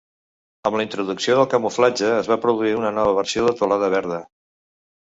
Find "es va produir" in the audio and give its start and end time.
2.23-2.75